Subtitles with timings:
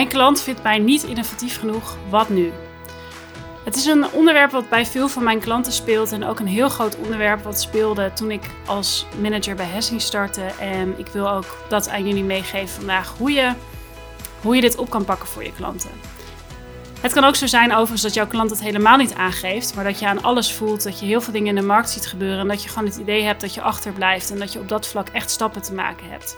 [0.00, 1.96] Mijn klant vindt mij niet innovatief genoeg.
[2.08, 2.52] Wat nu?
[3.64, 6.68] Het is een onderwerp wat bij veel van mijn klanten speelt en ook een heel
[6.68, 10.42] groot onderwerp wat speelde toen ik als manager bij Hessing startte.
[10.60, 13.52] En ik wil ook dat aan jullie meegeven vandaag hoe je,
[14.42, 15.90] hoe je dit op kan pakken voor je klanten.
[17.00, 19.98] Het kan ook zo zijn overigens dat jouw klant het helemaal niet aangeeft, maar dat
[19.98, 22.48] je aan alles voelt, dat je heel veel dingen in de markt ziet gebeuren en
[22.48, 25.08] dat je gewoon het idee hebt dat je achterblijft en dat je op dat vlak
[25.08, 26.36] echt stappen te maken hebt.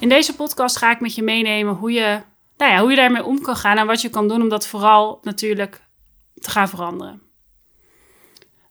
[0.00, 2.20] In deze podcast ga ik met je meenemen hoe je,
[2.60, 4.66] nou ja, hoe je daarmee om kan gaan en wat je kan doen om dat
[4.66, 5.82] vooral natuurlijk
[6.34, 7.22] te gaan veranderen.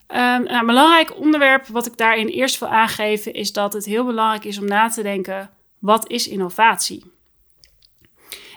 [0.08, 4.46] Um, een belangrijk onderwerp wat ik daarin eerst wil aangeven is dat het heel belangrijk
[4.46, 5.50] is om na te denken:
[5.80, 7.04] wat is innovatie?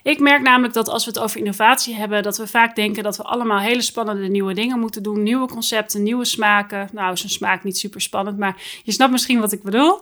[0.03, 3.17] Ik merk namelijk dat als we het over innovatie hebben, dat we vaak denken dat
[3.17, 5.23] we allemaal hele spannende nieuwe dingen moeten doen.
[5.23, 6.89] Nieuwe concepten, nieuwe smaken.
[6.93, 10.01] Nou, is smaak niet super spannend, maar je snapt misschien wat ik bedoel.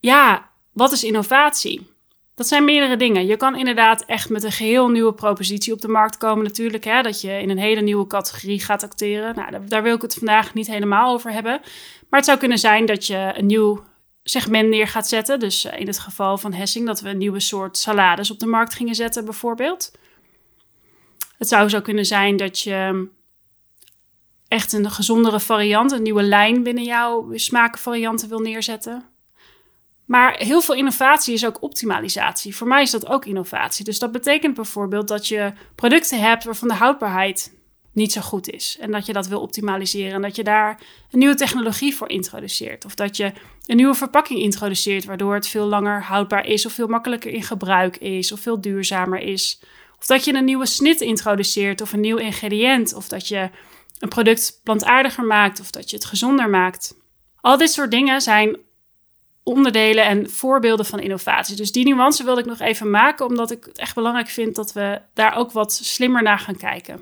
[0.00, 1.95] Ja, wat is innovatie?
[2.36, 3.26] Dat zijn meerdere dingen.
[3.26, 6.84] Je kan inderdaad echt met een geheel nieuwe propositie op de markt komen natuurlijk.
[6.84, 9.34] Hè, dat je in een hele nieuwe categorie gaat acteren.
[9.34, 11.60] Nou, daar wil ik het vandaag niet helemaal over hebben.
[12.08, 13.84] Maar het zou kunnen zijn dat je een nieuw
[14.22, 15.38] segment neer gaat zetten.
[15.38, 18.46] Dus eh, in het geval van Hessing dat we een nieuwe soort salades op de
[18.46, 19.92] markt gingen zetten bijvoorbeeld.
[21.38, 23.08] Het zou zo kunnen zijn dat je
[24.48, 29.15] echt een gezondere variant, een nieuwe lijn binnen jouw smakenvarianten wil neerzetten.
[30.06, 32.56] Maar heel veel innovatie is ook optimalisatie.
[32.56, 33.84] Voor mij is dat ook innovatie.
[33.84, 37.54] Dus dat betekent bijvoorbeeld dat je producten hebt waarvan de houdbaarheid
[37.92, 38.76] niet zo goed is.
[38.80, 40.12] En dat je dat wil optimaliseren.
[40.12, 42.84] En dat je daar een nieuwe technologie voor introduceert.
[42.84, 43.32] Of dat je
[43.66, 47.96] een nieuwe verpakking introduceert, waardoor het veel langer houdbaar is, of veel makkelijker in gebruik
[47.96, 49.60] is, of veel duurzamer is.
[49.98, 52.94] Of dat je een nieuwe snit introduceert, of een nieuw ingrediënt.
[52.94, 53.50] Of dat je
[53.98, 56.94] een product plantaardiger maakt, of dat je het gezonder maakt.
[57.40, 58.56] Al dit soort dingen zijn
[59.46, 61.56] onderdelen en voorbeelden van innovatie.
[61.56, 64.72] Dus die nuance wilde ik nog even maken, omdat ik het echt belangrijk vind dat
[64.72, 67.00] we daar ook wat slimmer naar gaan kijken.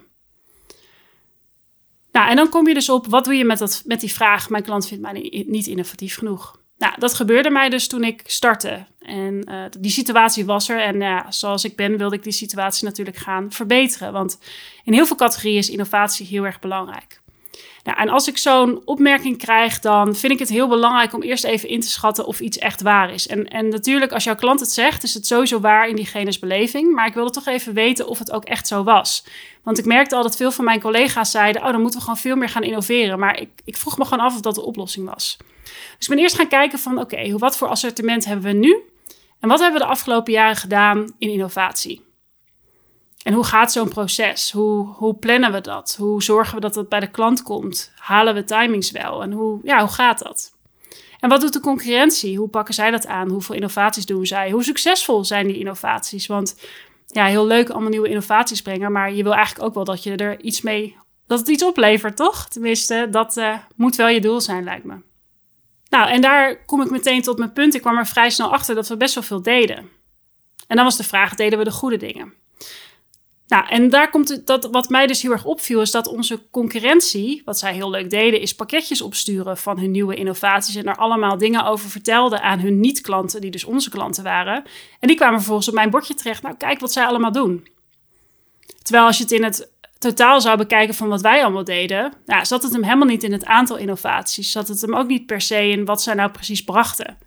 [2.12, 4.50] Nou, en dan kom je dus op, wat doe je met, dat, met die vraag,
[4.50, 6.62] mijn klant vindt mij niet innovatief genoeg?
[6.78, 8.87] Nou, dat gebeurde mij dus toen ik startte.
[8.99, 10.81] En uh, die situatie was er.
[10.81, 14.12] En uh, zoals ik ben, wilde ik die situatie natuurlijk gaan verbeteren.
[14.12, 14.38] Want
[14.84, 17.22] in heel veel categorieën is innovatie heel erg belangrijk.
[17.84, 21.45] Nou, en als ik zo'n opmerking krijg, dan vind ik het heel belangrijk om eerst
[21.45, 23.27] even in te schatten of iets echt waar is.
[23.27, 26.95] En, en natuurlijk, als jouw klant het zegt, is het sowieso waar in diegene's beleving.
[26.95, 29.25] Maar ik wilde toch even weten of het ook echt zo was.
[29.62, 32.21] Want ik merkte al dat veel van mijn collega's zeiden: Oh, dan moeten we gewoon
[32.21, 33.19] veel meer gaan innoveren.
[33.19, 35.37] Maar ik, ik vroeg me gewoon af of dat de oplossing was.
[35.99, 38.83] Dus ik ben eerst gaan kijken van: oké, wat voor assortiment hebben we nu?
[39.41, 42.05] En wat hebben we de afgelopen jaren gedaan in innovatie?
[43.24, 44.52] En hoe gaat zo'n proces?
[44.52, 45.96] Hoe, hoe plannen we dat?
[45.98, 47.92] Hoe zorgen we dat het bij de klant komt?
[47.96, 49.22] Halen we timings wel?
[49.22, 50.52] En hoe, ja, hoe gaat dat?
[51.20, 52.38] En wat doet de concurrentie?
[52.38, 53.30] Hoe pakken zij dat aan?
[53.30, 54.50] Hoeveel innovaties doen zij?
[54.50, 56.26] Hoe succesvol zijn die innovaties?
[56.26, 56.56] Want
[57.06, 60.16] ja, heel leuk allemaal nieuwe innovaties brengen, maar je wil eigenlijk ook wel dat je
[60.16, 60.96] er iets mee,
[61.26, 62.48] dat het iets oplevert, toch?
[62.48, 64.96] Tenminste, dat uh, moet wel je doel zijn, lijkt me.
[65.88, 67.74] Nou, en daar kom ik meteen tot mijn punt.
[67.74, 69.88] Ik kwam er vrij snel achter dat we best wel veel deden.
[70.66, 72.32] En dan was de vraag: deden we de goede dingen?
[73.47, 76.41] Nou, en daar komt het, dat, wat mij dus heel erg opviel, is dat onze
[76.50, 80.97] concurrentie, wat zij heel leuk deden, is pakketjes opsturen van hun nieuwe innovaties en er
[80.97, 84.65] allemaal dingen over vertelden aan hun niet-klanten, die dus onze klanten waren.
[85.00, 86.43] En die kwamen vervolgens op mijn bordje terecht.
[86.43, 87.69] Nou, kijk wat zij allemaal doen.
[88.83, 92.44] Terwijl als je het in het totaal zou bekijken van wat wij allemaal deden, nou,
[92.44, 94.53] zat het hem helemaal niet in het aantal innovaties.
[94.53, 97.19] Zat het hem ook niet per se in wat zij nou precies brachten.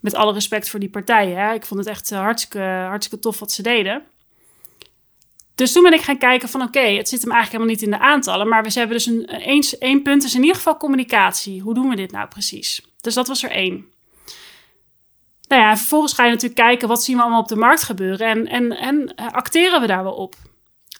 [0.00, 1.36] Met alle respect voor die partijen.
[1.36, 1.52] Hè?
[1.54, 4.02] Ik vond het echt hartstikke, hartstikke tof wat ze deden.
[5.62, 7.90] Dus toen ben ik gaan kijken van oké, het zit hem eigenlijk helemaal niet in
[7.90, 8.48] de aantallen.
[8.48, 9.26] Maar we hebben dus een,
[9.78, 11.60] één punt is in ieder geval communicatie.
[11.60, 12.80] Hoe doen we dit nou precies?
[13.00, 13.86] Dus dat was er één.
[15.48, 18.28] Nou ja, vervolgens ga je natuurlijk kijken wat zien we allemaal op de markt gebeuren.
[18.28, 20.34] En, en, en eh, acteren we daar wel op?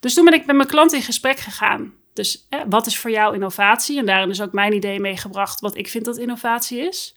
[0.00, 1.92] Dus toen ben ik met mijn klant in gesprek gegaan.
[2.12, 3.98] Dus wat is voor jou innovatie?
[3.98, 7.14] En daarin is ook mijn idee meegebracht wat ik vind dat innovatie is.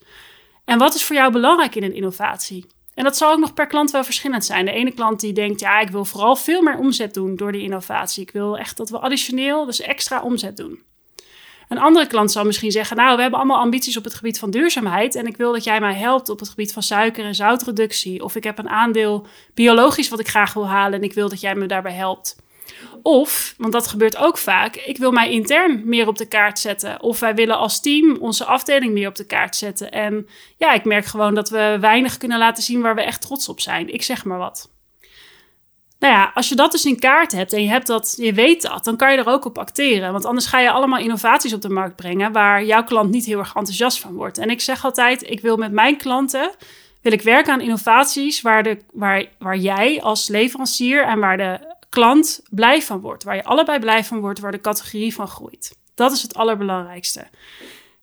[0.64, 2.66] En wat is voor jou belangrijk in een innovatie?
[2.96, 4.66] En dat zal ook nog per klant wel verschillend zijn.
[4.66, 7.62] De ene klant die denkt, ja, ik wil vooral veel meer omzet doen door die
[7.62, 8.22] innovatie.
[8.22, 10.80] Ik wil echt dat we additioneel, dus extra omzet doen.
[11.70, 14.52] Een andere klant zal misschien zeggen, nou, we hebben allemaal ambities op het gebied van
[14.52, 18.24] duurzaamheid en ik wil dat jij mij helpt op het gebied van suiker- en zoutreductie.
[18.24, 21.42] Of ik heb een aandeel biologisch wat ik graag wil halen en ik wil dat
[21.42, 22.36] jij me daarbij helpt.
[23.02, 27.02] Of, want dat gebeurt ook vaak, ik wil mij intern meer op de kaart zetten.
[27.02, 29.92] Of wij willen als team onze afdeling meer op de kaart zetten.
[29.92, 30.28] En
[30.58, 33.60] ja, ik merk gewoon dat we weinig kunnen laten zien waar we echt trots op
[33.60, 33.94] zijn.
[33.94, 34.70] Ik zeg maar wat.
[36.00, 38.62] Nou ja, als je dat dus in kaart hebt en je, hebt dat, je weet
[38.62, 40.12] dat, dan kan je er ook op acteren.
[40.12, 43.40] Want anders ga je allemaal innovaties op de markt brengen waar jouw klant niet heel
[43.40, 44.38] erg enthousiast van wordt.
[44.38, 46.52] En ik zeg altijd, ik wil met mijn klanten
[47.06, 51.75] wil ik werken aan innovaties waar, de, waar, waar jij als leverancier en waar de
[51.96, 53.24] klant blij van wordt.
[53.24, 55.78] Waar je allebei blij van wordt, waar de categorie van groeit.
[55.96, 57.28] Dat is het allerbelangrijkste.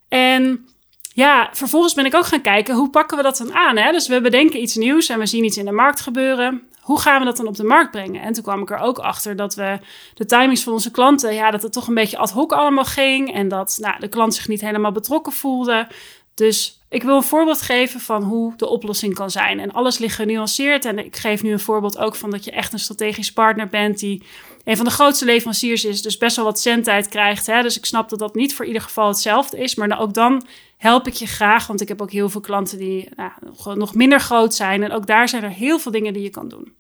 [0.08, 0.68] En
[1.14, 3.76] ja, vervolgens ben ik ook gaan kijken, hoe pakken we dat dan aan?
[3.76, 3.92] Hè?
[3.92, 6.62] Dus we bedenken iets nieuws en we zien iets in de markt gebeuren.
[6.80, 8.22] Hoe gaan we dat dan op de markt brengen?
[8.22, 9.78] En toen kwam ik er ook achter dat we
[10.14, 13.34] de timings van onze klanten, ja, dat het toch een beetje ad hoc allemaal ging.
[13.34, 15.88] En dat nou, de klant zich niet helemaal betrokken voelde.
[16.34, 19.60] Dus ik wil een voorbeeld geven van hoe de oplossing kan zijn.
[19.60, 20.84] En alles ligt genuanceerd.
[20.84, 23.98] En ik geef nu een voorbeeld ook van dat je echt een strategisch partner bent
[23.98, 24.22] die
[24.64, 27.46] een van de grootste leveranciers is, dus best wel wat zendtijd krijgt.
[27.46, 27.62] Hè?
[27.62, 29.74] Dus ik snap dat dat niet voor ieder geval hetzelfde is.
[29.74, 30.46] Maar ook dan
[30.76, 34.20] help ik je graag, want ik heb ook heel veel klanten die nou, nog minder
[34.20, 34.82] groot zijn.
[34.82, 36.72] En ook daar zijn er heel veel dingen die je kan doen.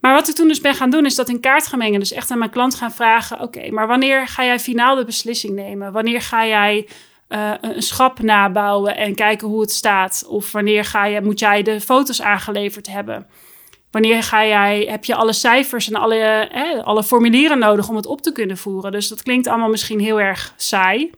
[0.00, 2.00] Maar wat ik toen dus ben gaan doen, is dat in kaart gaan mengen.
[2.00, 5.54] Dus echt aan mijn klant gaan vragen: oké, maar wanneer ga jij finaal de beslissing
[5.54, 5.92] nemen?
[5.92, 6.86] Wanneer ga jij
[7.28, 10.24] uh, een schap nabouwen en kijken hoe het staat?
[10.28, 13.26] Of wanneer ga je, moet jij de foto's aangeleverd hebben?
[13.90, 16.50] Wanneer ga jij, heb je alle cijfers en alle,
[16.84, 18.92] alle formulieren nodig om het op te kunnen voeren?
[18.92, 21.10] Dus dat klinkt allemaal misschien heel erg saai,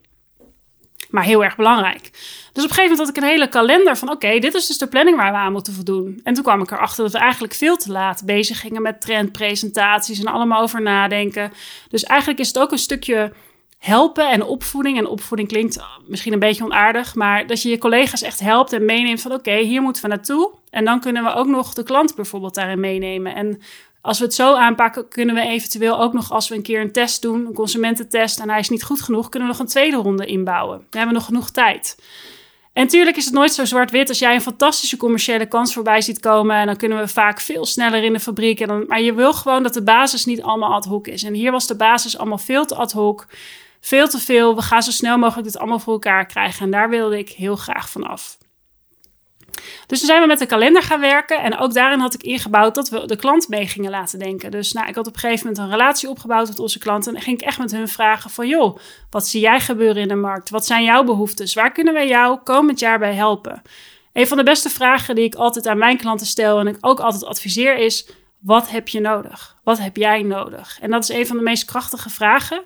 [1.09, 2.09] maar heel erg belangrijk.
[2.53, 4.77] Dus op een gegeven moment had ik een hele kalender van: oké, dit is dus
[4.77, 6.19] de planning waar we aan moeten voldoen.
[6.23, 10.19] En toen kwam ik erachter dat we eigenlijk veel te laat bezig gingen met trendpresentaties
[10.19, 11.51] en allemaal over nadenken.
[11.89, 13.33] Dus eigenlijk is het ook een stukje
[13.77, 14.97] helpen en opvoeding.
[14.97, 18.85] En opvoeding klinkt misschien een beetje onaardig, maar dat je je collega's echt helpt en
[18.85, 20.51] meeneemt van oké, hier moeten we naartoe.
[20.69, 23.35] En dan kunnen we ook nog de klant bijvoorbeeld daarin meenemen.
[23.35, 23.61] En
[24.01, 26.91] als we het zo aanpakken, kunnen we eventueel ook nog, als we een keer een
[26.91, 29.97] test doen, een consumententest, en hij is niet goed genoeg, kunnen we nog een tweede
[29.97, 30.85] ronde inbouwen.
[30.89, 31.97] We hebben nog genoeg tijd.
[32.73, 34.09] En natuurlijk is het nooit zo zwart-wit.
[34.09, 37.65] Als jij een fantastische commerciële kans voorbij ziet komen, en dan kunnen we vaak veel
[37.65, 38.59] sneller in de fabriek.
[38.59, 41.23] En dan, maar je wil gewoon dat de basis niet allemaal ad hoc is.
[41.23, 43.27] En hier was de basis allemaal veel te ad hoc
[43.79, 44.55] veel te veel.
[44.55, 46.65] We gaan zo snel mogelijk dit allemaal voor elkaar krijgen.
[46.65, 48.37] En daar wilde ik heel graag van af.
[49.87, 51.41] Dus toen zijn we met de kalender gaan werken.
[51.41, 54.51] En ook daarin had ik ingebouwd dat we de klant mee gingen laten denken.
[54.51, 57.15] Dus nou, ik had op een gegeven moment een relatie opgebouwd met onze klanten.
[57.15, 58.47] En ging ik echt met hun vragen van...
[58.47, 58.77] joh,
[59.09, 60.49] wat zie jij gebeuren in de markt?
[60.49, 61.53] Wat zijn jouw behoeftes?
[61.53, 63.61] Waar kunnen wij jou komend jaar bij helpen?
[64.13, 66.59] Een van de beste vragen die ik altijd aan mijn klanten stel...
[66.59, 68.09] en ik ook altijd adviseer is...
[68.39, 69.57] wat heb je nodig?
[69.63, 70.77] Wat heb jij nodig?
[70.81, 72.63] En dat is een van de meest krachtige vragen...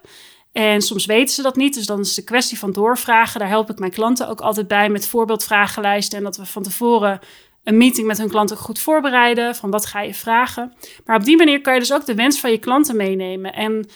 [0.51, 3.39] En soms weten ze dat niet, dus dan is een kwestie van doorvragen.
[3.39, 6.17] Daar help ik mijn klanten ook altijd bij met voorbeeldvragenlijsten.
[6.17, 7.19] En dat we van tevoren
[7.63, 9.55] een meeting met hun klanten goed voorbereiden.
[9.55, 10.73] Van wat ga je vragen?
[11.05, 13.53] Maar op die manier kan je dus ook de wens van je klanten meenemen.
[13.53, 13.89] En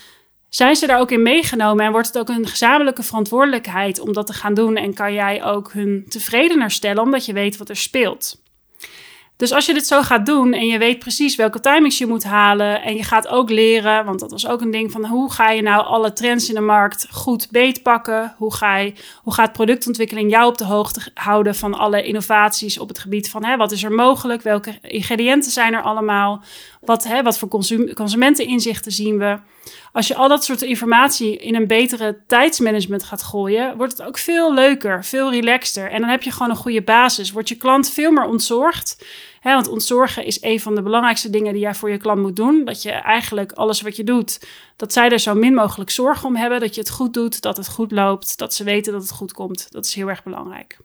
[0.49, 4.27] zijn ze daar ook in meegenomen en wordt het ook een gezamenlijke verantwoordelijkheid om dat
[4.27, 4.75] te gaan doen?
[4.75, 8.43] En kan jij ook hun tevredener stellen omdat je weet wat er speelt?
[9.37, 12.23] Dus als je dit zo gaat doen en je weet precies welke timings je moet
[12.23, 15.49] halen en je gaat ook leren, want dat was ook een ding van hoe ga
[15.49, 18.35] je nou alle trends in de markt goed beetpakken?
[18.37, 18.93] Hoe, ga je,
[19.23, 23.45] hoe gaat productontwikkeling jou op de hoogte houden van alle innovaties op het gebied van
[23.45, 24.41] hè, wat is er mogelijk?
[24.41, 26.43] Welke ingrediënten zijn er allemaal?
[26.85, 29.37] Wat, hè, wat voor consum consumenteninzichten zien we?
[29.91, 34.17] Als je al dat soort informatie in een betere tijdsmanagement gaat gooien, wordt het ook
[34.17, 35.91] veel leuker, veel relaxter.
[35.91, 37.31] En dan heb je gewoon een goede basis.
[37.31, 39.05] Wordt je klant veel meer ontzorgd.
[39.39, 42.35] Hè, want ontzorgen is een van de belangrijkste dingen die jij voor je klant moet
[42.35, 42.65] doen.
[42.65, 46.35] Dat je eigenlijk alles wat je doet, dat zij er zo min mogelijk zorgen om
[46.35, 46.59] hebben.
[46.59, 49.33] Dat je het goed doet, dat het goed loopt, dat ze weten dat het goed
[49.33, 49.71] komt.
[49.71, 50.77] Dat is heel erg belangrijk.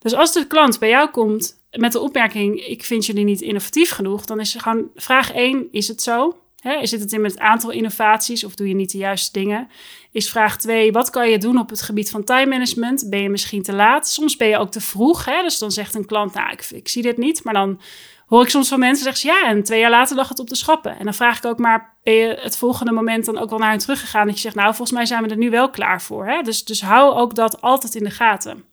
[0.00, 3.90] Dus als de klant bij jou komt met de opmerking: Ik vind jullie niet innovatief
[3.90, 6.34] genoeg, dan is gewoon vraag 1: Is het zo?
[6.60, 9.68] He, zit het in met het aantal innovaties of doe je niet de juiste dingen?
[10.12, 13.06] Is vraag 2, wat kan je doen op het gebied van time management?
[13.10, 14.08] Ben je misschien te laat?
[14.08, 15.24] Soms ben je ook te vroeg.
[15.24, 17.44] Dus dan zegt een klant, nou, ik, zie dit niet.
[17.44, 17.80] Maar dan
[18.26, 20.54] hoor ik soms van mensen zeggen, ja, en twee jaar later lag het op de
[20.54, 20.98] schappen.
[20.98, 23.70] En dan vraag ik ook maar, ben je het volgende moment dan ook wel naar
[23.70, 24.26] hen teruggegaan?
[24.26, 26.40] Dat je zegt, nou, volgens mij zijn we er nu wel klaar voor.
[26.42, 28.64] Dus, dus hou ook dat altijd in de gaten.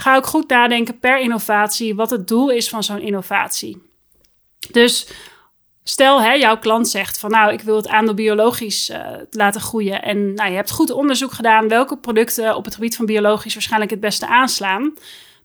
[0.00, 3.82] Ga ook goed nadenken per innovatie wat het doel is van zo'n innovatie.
[4.70, 5.06] Dus
[5.82, 10.02] Stel, hè, jouw klant zegt van nou, ik wil het aandeel biologisch uh, laten groeien.
[10.02, 13.90] En nou, je hebt goed onderzoek gedaan welke producten op het gebied van biologisch waarschijnlijk
[13.90, 14.94] het beste aanslaan.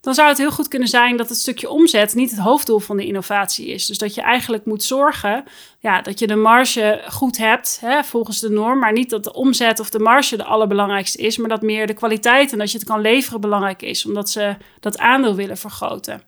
[0.06, 2.96] Dan zou het heel goed kunnen zijn dat het stukje omzet niet het hoofddoel van
[2.96, 3.86] de innovatie is.
[3.86, 5.44] Dus dat je eigenlijk moet zorgen
[5.80, 8.78] ja, dat je de marge goed hebt hè, volgens de norm.
[8.78, 11.36] Maar niet dat de omzet of de marge de allerbelangrijkste is.
[11.36, 14.06] Maar dat meer de kwaliteit en dat je het kan leveren belangrijk is.
[14.06, 16.22] Omdat ze dat aandeel willen vergroten.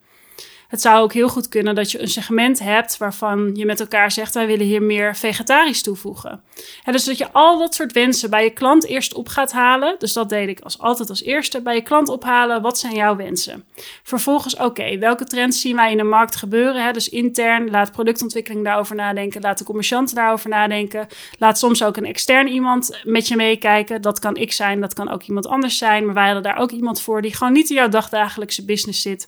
[0.68, 4.10] Het zou ook heel goed kunnen dat je een segment hebt waarvan je met elkaar
[4.10, 6.42] zegt: wij willen hier meer vegetarisch toevoegen.
[6.84, 9.96] dus dat je al dat soort wensen bij je klant eerst op gaat halen.
[9.98, 11.60] Dus dat deed ik als altijd als eerste.
[11.60, 13.64] Bij je klant ophalen, wat zijn jouw wensen?
[14.02, 16.92] Vervolgens, oké, welke trends zien wij in de markt gebeuren?
[16.92, 19.40] Dus intern, laat productontwikkeling daarover nadenken.
[19.40, 21.06] Laat de commercianten daarover nadenken.
[21.38, 24.02] Laat soms ook een extern iemand met je meekijken.
[24.02, 26.04] Dat kan ik zijn, dat kan ook iemand anders zijn.
[26.04, 29.26] Maar wij hadden daar ook iemand voor die gewoon niet in jouw dagdagelijkse business zit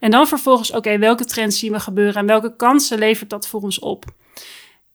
[0.00, 3.60] En dan vervolgens, oké, welke trends zien we gebeuren en welke kansen levert dat voor
[3.60, 4.04] ons op?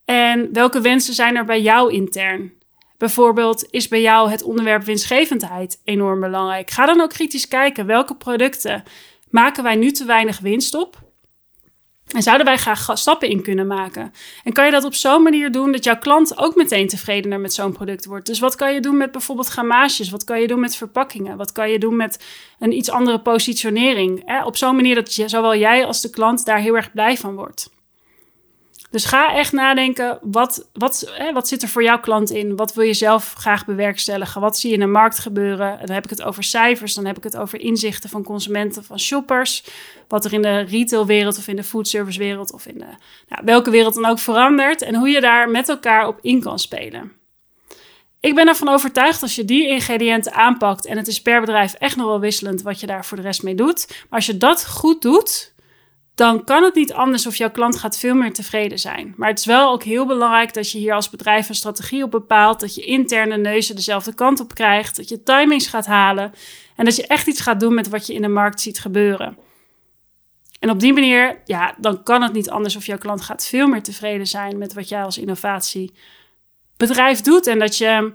[0.04, 2.52] En welke wensen zijn er bij jou intern?
[2.98, 6.70] Bijvoorbeeld, is bij jou het onderwerp winstgevendheid enorm belangrijk?
[6.70, 8.82] Ga dan ook kritisch kijken welke producten
[9.30, 11.11] maken wij nu te weinig winst op?
[12.12, 14.12] En zouden wij graag stappen in kunnen maken?
[14.44, 17.52] En kan je dat op zo'n manier doen dat jouw klant ook meteen tevredener met
[17.54, 18.26] zo'n product wordt?
[18.26, 20.10] Dus wat kan je doen met bijvoorbeeld gamages?
[20.10, 21.36] Wat kan je doen met verpakkingen?
[21.36, 22.24] Wat kan je doen met
[22.58, 24.42] een iets andere positionering?
[24.44, 27.70] Op zo'n manier dat zowel jij als de klant daar heel erg blij van wordt.
[28.92, 32.56] Dus ga echt nadenken, wat, wat, hè, wat zit er voor jouw klant in?
[32.56, 34.40] Wat wil je zelf graag bewerkstelligen?
[34.40, 35.78] Wat zie je in de markt gebeuren?
[35.78, 38.98] Dan heb ik het over cijfers, dan heb ik het over inzichten van consumenten, van
[38.98, 39.64] shoppers.
[40.08, 42.86] Wat er in de retailwereld of in de foodservicewereld of in de,
[43.28, 44.82] nou, welke wereld dan ook verandert.
[44.82, 47.12] En hoe je daar met elkaar op in kan spelen.
[48.20, 51.96] Ik ben ervan overtuigd als je die ingrediënten aanpakt, en het is per bedrijf echt
[51.96, 53.86] nog wel wisselend wat je daar voor de rest mee doet.
[53.88, 55.51] Maar als je dat goed doet,
[56.14, 59.14] dan kan het niet anders of jouw klant gaat veel meer tevreden zijn.
[59.16, 62.10] Maar het is wel ook heel belangrijk dat je hier als bedrijf een strategie op
[62.10, 66.32] bepaalt, dat je interne neuzen dezelfde kant op krijgt, dat je timings gaat halen
[66.76, 69.38] en dat je echt iets gaat doen met wat je in de markt ziet gebeuren.
[70.60, 73.66] En op die manier, ja, dan kan het niet anders of jouw klant gaat veel
[73.66, 78.12] meer tevreden zijn met wat jij als innovatiebedrijf doet en dat je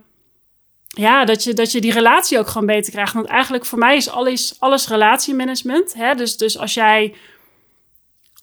[0.88, 3.14] ja, dat je, dat je die relatie ook gewoon beter krijgt.
[3.14, 5.94] Want eigenlijk voor mij is alles, alles relatiemanagement.
[5.94, 6.16] Hè?
[6.16, 7.16] Dus, dus als jij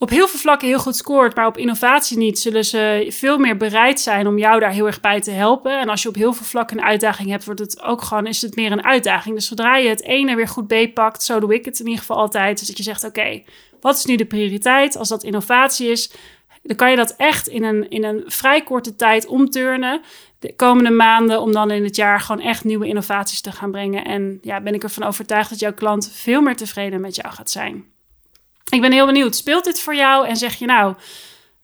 [0.05, 3.57] op heel veel vlakken heel goed scoort, maar op innovatie niet, zullen ze veel meer
[3.57, 5.81] bereid zijn om jou daar heel erg bij te helpen.
[5.81, 8.43] En als je op heel veel vlakken een uitdaging hebt, wordt het ook gewoon, is
[8.43, 9.35] het meer een uitdaging.
[9.35, 12.17] Dus zodra je het ene weer goed beetpakt, zo doe ik het in ieder geval
[12.17, 12.59] altijd.
[12.59, 13.43] Dus dat je zegt, oké,
[13.81, 14.97] wat is nu de prioriteit?
[14.97, 16.13] Als dat innovatie is,
[16.63, 20.01] dan kan je dat echt in een, in een vrij korte tijd omturnen.
[20.39, 24.05] De komende maanden, om dan in het jaar gewoon echt nieuwe innovaties te gaan brengen.
[24.05, 27.51] En ja, ben ik ervan overtuigd dat jouw klant veel meer tevreden met jou gaat
[27.51, 27.94] zijn.
[28.75, 30.95] Ik ben heel benieuwd, speelt dit voor jou en zeg je nou,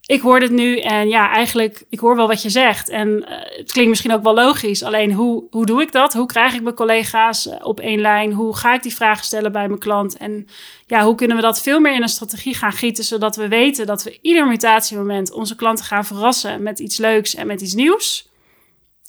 [0.06, 2.88] ik hoor dit nu en ja, eigenlijk, ik hoor wel wat je zegt.
[2.88, 4.82] En eh, het klinkt misschien ook wel logisch.
[4.82, 6.12] Alleen hoe, hoe doe ik dat?
[6.12, 8.32] Hoe krijg ik mijn collega's eh, op één lijn?
[8.32, 10.16] Hoe ga ik die vragen stellen bij mijn klant?
[10.16, 10.46] En
[10.86, 13.86] ja, hoe kunnen we dat veel meer in een strategie gaan gieten, zodat we weten
[13.86, 18.28] dat we ieder mutatiemoment onze klanten gaan verrassen met iets leuks en met iets nieuws?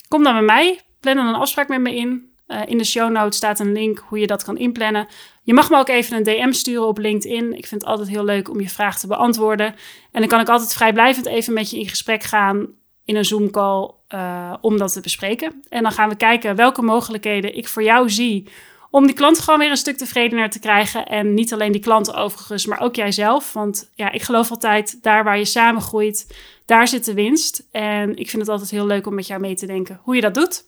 [0.08, 2.30] Kom dan bij mij, plan dan een afspraak met me in.
[2.48, 5.08] Uh, in de show notes staat een link hoe je dat kan inplannen.
[5.52, 7.54] Je mag me ook even een DM sturen op LinkedIn.
[7.54, 9.76] Ik vind het altijd heel leuk om je vraag te beantwoorden.
[10.12, 12.68] En dan kan ik altijd vrijblijvend even met je in gesprek gaan
[13.06, 15.64] in een Zoom-call uh, om dat te bespreken.
[15.70, 18.50] En dan gaan we kijken welke mogelijkheden ik voor jou zie
[18.90, 21.06] om die klant gewoon weer een stuk tevredener te krijgen.
[21.06, 23.54] En niet alleen die klanten overigens, maar ook jijzelf.
[23.54, 27.68] Want ja, ik geloof altijd, daar waar je samen groeit, daar zit de winst.
[27.72, 30.22] En ik vind het altijd heel leuk om met jou mee te denken hoe je
[30.22, 30.66] dat doet.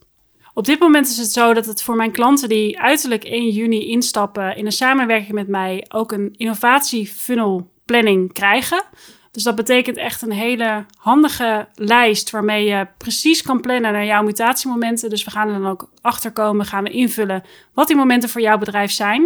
[0.54, 3.88] Op dit moment is het zo dat het voor mijn klanten die uiterlijk 1 juni
[3.88, 8.84] instappen in een samenwerking met mij ook een innovatiefunnel planning krijgen.
[9.32, 14.24] Dus dat betekent echt een hele handige lijst waarmee je precies kan plannen naar jouw
[14.24, 15.10] mutatiemomenten.
[15.10, 17.44] Dus we gaan er dan ook achter komen, gaan we invullen
[17.74, 19.22] wat die momenten voor jouw bedrijf zijn.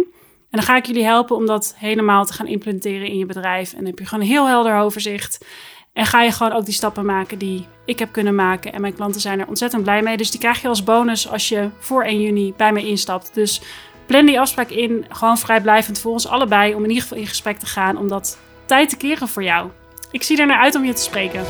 [0.50, 3.70] En dan ga ik jullie helpen om dat helemaal te gaan implementeren in je bedrijf.
[3.70, 5.44] En dan heb je gewoon een heel helder overzicht.
[5.92, 8.72] En ga je gewoon ook die stappen maken die ik heb kunnen maken.
[8.72, 10.16] En mijn klanten zijn er ontzettend blij mee.
[10.16, 13.34] Dus die krijg je als bonus als je voor 1 juni bij me instapt.
[13.34, 13.60] Dus
[14.06, 15.06] plan die afspraak in.
[15.08, 16.74] Gewoon vrijblijvend voor ons allebei.
[16.74, 17.96] Om in ieder geval in gesprek te gaan.
[17.96, 19.70] Om dat tijd te keren voor jou.
[20.10, 21.44] Ik zie er naar uit om je te spreken.